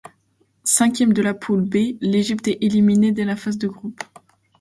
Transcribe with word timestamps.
Cinquième 0.63 1.13
de 1.13 1.21
la 1.21 1.35
Poule 1.35 1.61
B, 1.61 1.95
l'Égypte 2.01 2.47
est 2.47 2.57
éliminée 2.61 3.11
dès 3.11 3.23
la 3.23 3.35
phase 3.35 3.59
de 3.59 3.67
groupe. 3.67 4.01